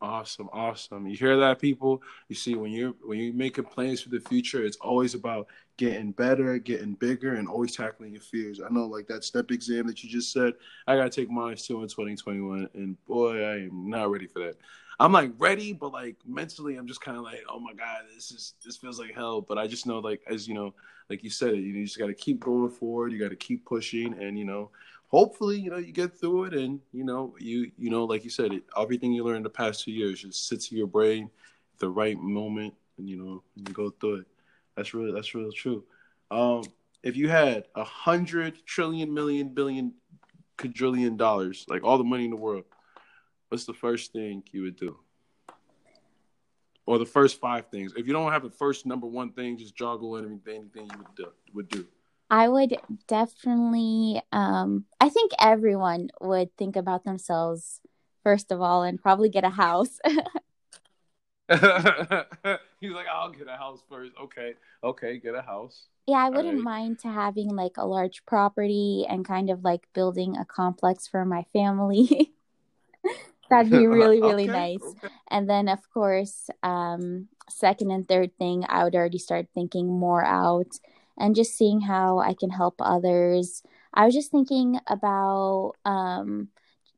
[0.00, 1.08] Awesome, awesome.
[1.08, 2.02] You hear that, people?
[2.28, 6.12] You see, when you're when you're making plans for the future, it's always about getting
[6.12, 8.60] better, getting bigger, and always tackling your fears.
[8.60, 10.54] I know, like that step exam that you just said,
[10.86, 14.56] I gotta take mine too in 2021, and boy, I am not ready for that.
[15.00, 18.30] I'm like ready, but like mentally, I'm just kind of like, oh my god, this
[18.30, 19.40] is this feels like hell.
[19.40, 20.74] But I just know, like as you know,
[21.10, 23.12] like you said, you, just got to keep going forward.
[23.12, 24.70] You got to keep pushing, and you know,
[25.08, 28.30] hopefully, you know, you get through it, and you know, you you know, like you
[28.30, 31.30] said, it, everything you learned the past two years just sits in your brain
[31.74, 34.26] at the right moment, and you know, and you go through it.
[34.76, 35.84] That's really that's really true.
[36.30, 36.62] Um,
[37.02, 39.94] if you had a hundred trillion million billion
[40.56, 42.64] quadrillion dollars, like all the money in the world,
[43.48, 44.96] what's the first thing you would do?
[46.86, 47.92] Or the first five things.
[47.96, 51.14] If you don't have the first number one thing, just joggle anything, anything you would
[51.16, 51.26] do.
[51.52, 51.86] Would do.
[52.30, 57.80] I would definitely um I think everyone would think about themselves
[58.22, 59.98] first of all and probably get a house.
[62.80, 64.12] He's like, I'll get a house first.
[64.22, 64.54] Okay.
[64.84, 65.88] Okay, get a house.
[66.06, 66.64] Yeah, I wouldn't right.
[66.64, 71.24] mind to having like a large property and kind of like building a complex for
[71.24, 72.32] my family.
[73.50, 74.80] That'd be really, really okay, nice.
[74.82, 75.08] Okay.
[75.30, 80.24] And then of course, um second and third thing, I would already start thinking more
[80.24, 80.78] out
[81.18, 83.62] and just seeing how I can help others.
[83.92, 86.48] I was just thinking about um,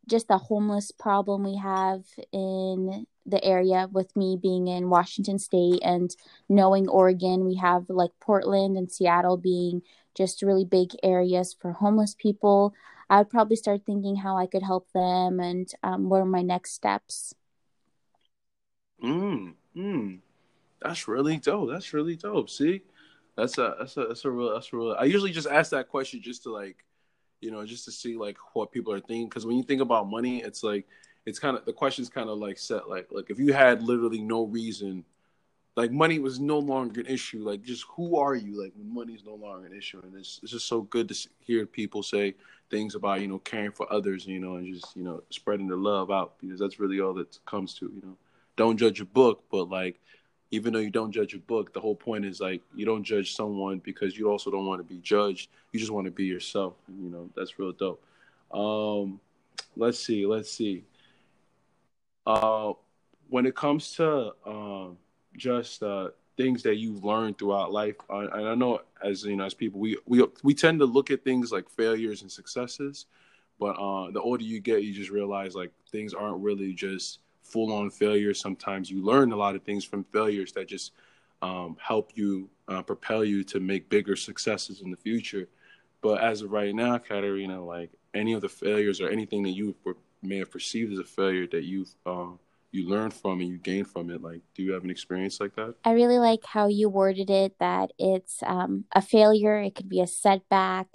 [0.08, 5.80] just the homeless problem we have in the area with me being in Washington state
[5.82, 6.14] and
[6.48, 9.82] knowing Oregon we have like Portland and Seattle being
[10.14, 12.74] just really big areas for homeless people
[13.10, 16.42] I would probably start thinking how I could help them and um, what are my
[16.42, 17.34] next steps.
[19.02, 20.18] Mm, mm.
[20.80, 21.70] That's really dope.
[21.70, 22.48] That's really dope.
[22.48, 22.82] See,
[23.36, 24.96] that's a that's a that's a real that's a real.
[24.98, 26.84] I usually just ask that question just to like,
[27.40, 29.28] you know, just to see like what people are thinking.
[29.28, 30.86] Because when you think about money, it's like
[31.26, 34.22] it's kind of the question's kind of like set like like if you had literally
[34.22, 35.04] no reason
[35.76, 37.42] like money was no longer an issue.
[37.42, 38.60] Like just who are you?
[38.62, 41.28] Like when money is no longer an issue, and it's it's just so good to
[41.38, 42.34] hear people say
[42.70, 45.76] things about you know caring for others, you know, and just you know spreading the
[45.76, 48.16] love out because that's really all that comes to you know.
[48.56, 50.00] Don't judge a book, but like
[50.50, 53.34] even though you don't judge a book, the whole point is like you don't judge
[53.34, 55.50] someone because you also don't want to be judged.
[55.72, 56.74] You just want to be yourself.
[56.88, 58.02] You know that's real dope.
[58.52, 59.20] Um,
[59.76, 60.84] let's see, let's see.
[62.26, 62.72] Uh,
[63.28, 64.98] when it comes to um
[65.36, 67.96] just uh, things that you've learned throughout life.
[68.08, 71.24] And I know, as you know, as people, we we we tend to look at
[71.24, 73.06] things like failures and successes,
[73.58, 77.18] but uh, the older you get, you just realize like things aren't really just
[77.50, 78.40] full on failures.
[78.40, 80.92] Sometimes you learn a lot of things from failures that just
[81.42, 85.48] um, help you uh, propel you to make bigger successes in the future.
[86.02, 89.74] But as of right now, Katarina, like any of the failures or anything that you
[90.22, 92.38] may have perceived as a failure that you've um,
[92.72, 95.54] you learn from and you gain from it like do you have an experience like
[95.56, 99.88] that i really like how you worded it that it's um, a failure it could
[99.88, 100.86] be a setback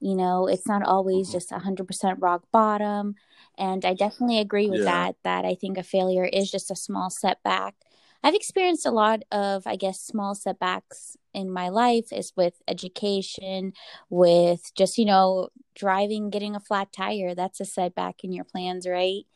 [0.00, 1.36] you know it's not always mm-hmm.
[1.38, 3.14] just 100% rock bottom
[3.58, 5.06] and i definitely agree with yeah.
[5.06, 7.74] that that i think a failure is just a small setback
[8.22, 13.72] i've experienced a lot of i guess small setbacks in my life is with education
[14.10, 18.86] with just you know driving getting a flat tire that's a setback in your plans
[18.86, 19.26] right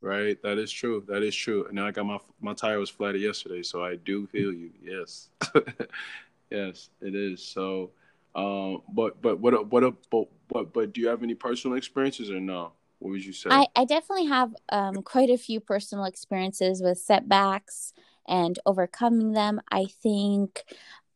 [0.00, 1.02] Right, that is true.
[1.08, 1.66] That is true.
[1.66, 4.70] And I got my my tire was flatted yesterday, so I do feel you.
[4.82, 5.30] Yes,
[6.50, 7.42] yes, it is.
[7.42, 7.90] So,
[8.34, 12.40] um, but but what what but but but do you have any personal experiences or
[12.40, 12.72] no?
[12.98, 13.50] What would you say?
[13.50, 17.92] I I definitely have um quite a few personal experiences with setbacks
[18.26, 19.60] and overcoming them.
[19.70, 20.64] I think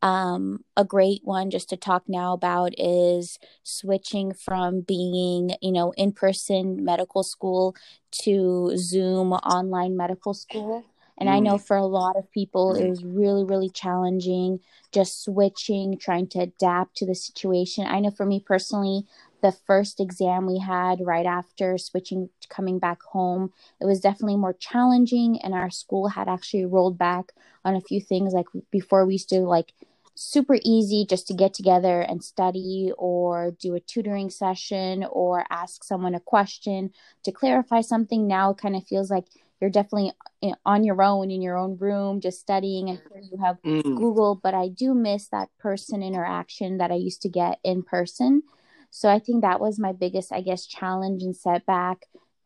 [0.00, 5.92] um, a great one just to talk now about is switching from being, you know,
[5.96, 7.74] in person medical school
[8.22, 10.84] to Zoom online medical school.
[11.18, 11.32] And mm.
[11.32, 11.66] I know mm.
[11.66, 12.80] for a lot of people, mm.
[12.80, 14.60] it was really, really challenging
[14.92, 17.86] just switching, trying to adapt to the situation.
[17.86, 19.04] I know for me personally,
[19.42, 24.54] the first exam we had right after switching, coming back home, it was definitely more
[24.54, 25.40] challenging.
[25.42, 27.32] And our school had actually rolled back
[27.64, 28.32] on a few things.
[28.32, 29.72] Like before, we used to like
[30.14, 35.84] super easy just to get together and study or do a tutoring session or ask
[35.84, 36.90] someone a question
[37.22, 39.26] to clarify something now it kind of feels like
[39.60, 40.12] you're definitely
[40.64, 42.88] on your own in your own room just studying.
[42.88, 43.82] And you have mm.
[43.82, 48.42] google but i do miss that person interaction that i used to get in person.
[48.90, 51.98] So i think that was my biggest i guess challenge and setback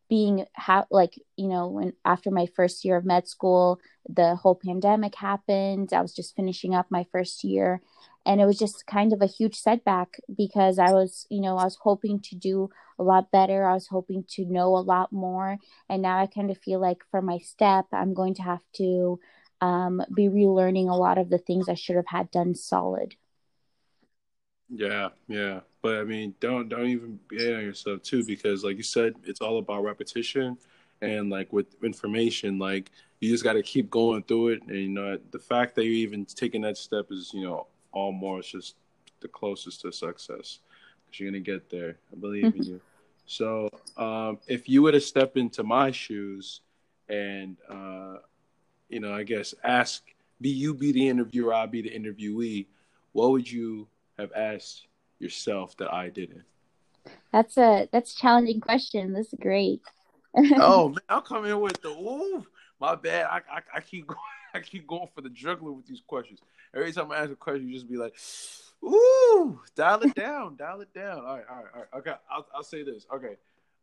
[0.09, 4.55] being how like you know when after my first year of med school the whole
[4.55, 7.81] pandemic happened i was just finishing up my first year
[8.27, 11.65] and it was just kind of a huge setback because i was you know i
[11.65, 13.65] was hoping to do a lot better.
[13.67, 15.59] I was hoping to know a lot more.
[15.89, 19.19] And now i kind of feel like for my step i'm going to have to
[19.61, 23.17] um, be relearning a lot of the things i should have had done solid.
[24.69, 25.61] Yeah yeah.
[25.83, 29.41] But I mean, don't don't even be on yourself too, because like you said, it's
[29.41, 30.57] all about repetition,
[31.01, 34.63] and like with information, like you just got to keep going through it.
[34.63, 38.12] And you know, the fact that you're even taking that step is, you know, all
[38.12, 38.74] more it's just
[39.20, 40.59] the closest to success
[41.07, 41.96] because you're gonna get there.
[42.12, 42.81] I believe in you.
[43.26, 46.61] So, um, if you were to step into my shoes,
[47.09, 48.16] and uh,
[48.88, 50.02] you know, I guess ask,
[50.40, 52.66] be you be the interviewer, I'll be the interviewee.
[53.12, 53.87] What would you
[54.18, 54.87] have asked
[55.18, 56.42] yourself that I didn't?
[57.33, 59.12] That's a that's a challenging question.
[59.12, 59.81] That's great.
[60.37, 62.44] oh man, I'll come in with the ooh,
[62.81, 63.26] my bad.
[63.26, 64.18] I, I, I keep going
[64.55, 66.41] I keep going for the juggler with these questions.
[66.75, 68.15] Every time I ask a question, you just be like,
[68.85, 71.19] ooh, dial it down, dial it down.
[71.19, 71.99] All right, all right, all right.
[71.99, 73.07] Okay, I'll I'll say this.
[73.12, 73.37] Okay.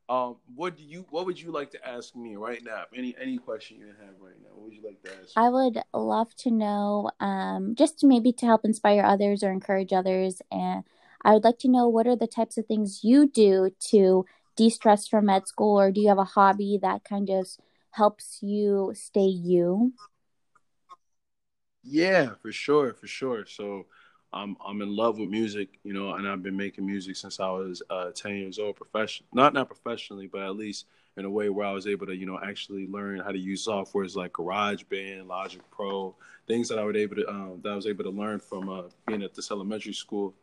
[0.10, 2.86] Um, what do you what would you like to ask me right now?
[2.96, 4.50] Any any question you have right now?
[4.56, 5.34] What would you like to ask?
[5.36, 10.42] I would love to know, um, just maybe to help inspire others or encourage others
[10.52, 10.84] and
[11.24, 14.26] I would like to know what are the types of things you do to
[14.56, 17.48] de stress from med school, or do you have a hobby that kind of
[17.92, 19.94] helps you stay you?
[21.84, 23.46] Yeah, for sure, for sure.
[23.46, 23.86] So,
[24.32, 27.50] I'm I'm in love with music, you know, and I've been making music since I
[27.50, 30.86] was uh, 10 years old, profession not not professionally, but at least
[31.18, 33.66] in a way where I was able to, you know, actually learn how to use
[33.66, 36.16] softwares like GarageBand, Logic Pro,
[36.48, 38.84] things that I was able to um, that I was able to learn from uh,
[39.08, 40.36] being at this elementary school,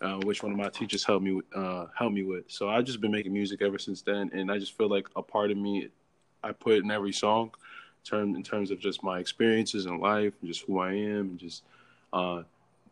[0.00, 2.44] uh, which one of my teachers helped me uh, helped me with.
[2.48, 5.22] So I've just been making music ever since then, and I just feel like a
[5.22, 5.88] part of me
[6.42, 7.52] I put in every song,
[8.04, 11.38] term in terms of just my experiences in life, and just who I am, and
[11.38, 11.62] just
[12.12, 12.42] uh,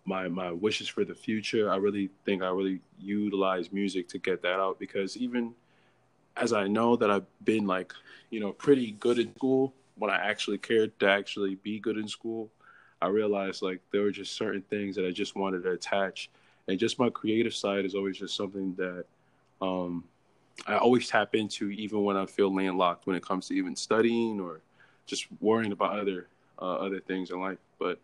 [0.04, 1.70] my my wishes for the future.
[1.70, 5.54] I really think I really utilize music to get that out because even
[6.36, 7.92] as I know that I've been like,
[8.30, 12.08] you know, pretty good in school when I actually cared to actually be good in
[12.08, 12.50] school,
[13.00, 16.30] I realized like there were just certain things that I just wanted to attach.
[16.68, 19.04] And just my creative side is always just something that
[19.60, 20.04] um,
[20.66, 24.40] I always tap into, even when I feel landlocked when it comes to even studying
[24.40, 24.60] or
[25.06, 26.28] just worrying about other
[26.60, 27.58] uh, other things in life.
[27.78, 28.00] But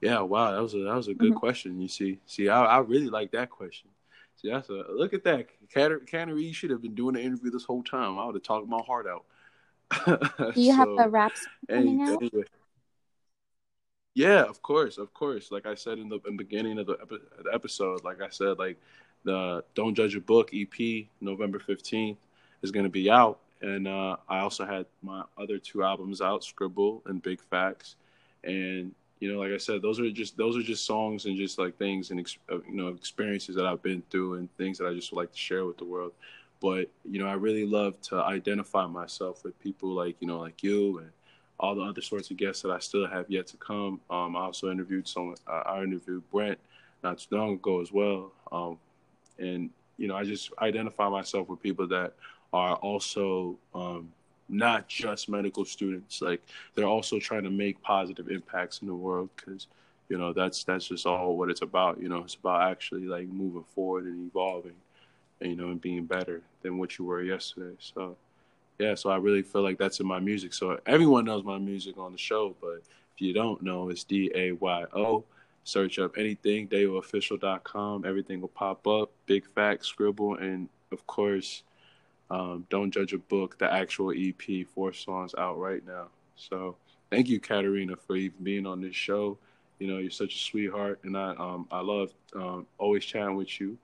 [0.00, 1.38] yeah, wow, that was a that was a good mm-hmm.
[1.38, 1.80] question.
[1.80, 3.88] You see, see, I, I really like that question.
[4.40, 5.48] See, that's a look at that.
[5.72, 8.18] Cannery you should have been doing the interview this whole time.
[8.18, 9.24] I would have talked my heart out.
[10.54, 11.32] Do you so, have a rap
[11.68, 12.22] coming out?
[12.22, 12.44] Anyway.
[14.14, 15.50] Yeah, of course, of course.
[15.50, 18.28] Like I said in the, in the beginning of the, epi- the episode, like I
[18.30, 18.78] said, like
[19.24, 22.18] the Don't Judge a Book EP, November fifteenth,
[22.62, 26.44] is going to be out, and uh, I also had my other two albums out,
[26.44, 27.96] Scribble and Big Facts,
[28.44, 31.58] and you know, like I said, those are just those are just songs and just
[31.58, 34.94] like things and uh, you know experiences that I've been through and things that I
[34.94, 36.12] just like to share with the world.
[36.60, 40.62] But you know, I really love to identify myself with people like you know, like
[40.62, 41.10] you and
[41.58, 44.00] all the other sorts of guests that I still have yet to come.
[44.10, 45.36] Um, I also interviewed someone.
[45.46, 46.58] Uh, I interviewed Brent
[47.02, 48.32] not too long ago as well.
[48.52, 48.78] Um,
[49.38, 52.12] and you know, I just identify myself with people that
[52.56, 54.10] are also um,
[54.48, 56.22] not just medical students.
[56.22, 56.42] Like
[56.74, 59.66] they're also trying to make positive impacts in the world because
[60.08, 62.00] you know that's that's just all what it's about.
[62.00, 64.76] You know, it's about actually like moving forward and evolving,
[65.40, 67.76] and you know, and being better than what you were yesterday.
[67.78, 68.16] So
[68.78, 70.54] yeah, so I really feel like that's in my music.
[70.54, 72.82] So everyone knows my music on the show, but
[73.14, 75.24] if you don't know, it's D A Y O.
[75.64, 78.04] Search up anything, dayoofficial.com.
[78.04, 79.10] Everything will pop up.
[79.26, 81.64] Big facts, scribble, and of course,
[82.30, 86.06] um, Don't Judge a Book, the actual EP, four songs out right now.
[86.36, 86.76] So
[87.10, 89.38] thank you, Katarina, for even being on this show.
[89.78, 93.60] You know, you're such a sweetheart, and I um, I love um, always chatting with
[93.60, 93.76] you.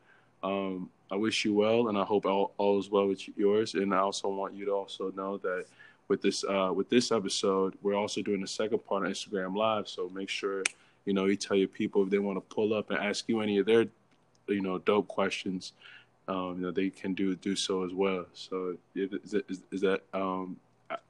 [0.43, 3.75] Um, I wish you well, and I hope all, all is well with yours.
[3.75, 5.67] And I also want you to also know that
[6.09, 9.89] with this uh, with this episode, we're also doing the second part on Instagram Live.
[9.89, 10.63] So make sure
[11.05, 13.41] you know you tell your people if they want to pull up and ask you
[13.41, 13.87] any of their
[14.49, 15.73] you know dope questions
[16.29, 18.27] um, you know, they can do do so as well.
[18.33, 20.57] So is, is, is that um,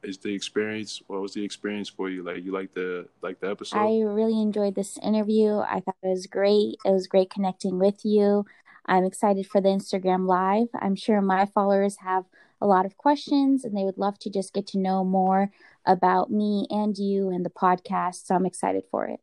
[0.03, 1.03] is the experience?
[1.07, 2.23] What was the experience for you?
[2.23, 3.79] Like you like the like the episode?
[3.79, 5.59] I really enjoyed this interview.
[5.59, 6.77] I thought it was great.
[6.85, 8.45] It was great connecting with you.
[8.87, 10.69] I'm excited for the Instagram live.
[10.75, 12.25] I'm sure my followers have
[12.61, 15.51] a lot of questions and they would love to just get to know more
[15.85, 18.27] about me and you and the podcast.
[18.27, 19.21] So I'm excited for it.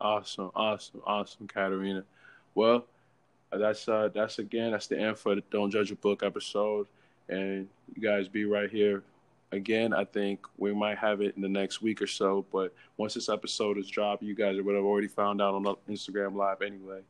[0.00, 2.04] Awesome, awesome, awesome, Katarina.
[2.54, 2.86] Well,
[3.58, 6.86] that's uh that's again that's the end for the Don't Judge a Book episode,
[7.28, 9.02] and you guys be right here.
[9.52, 13.14] Again, I think we might have it in the next week or so, but once
[13.14, 17.02] this episode is dropped, you guys would have already found out on Instagram Live anyway.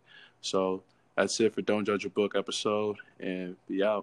[0.43, 0.83] So
[1.17, 4.03] that's it for Don't Judge a Book episode, and be out.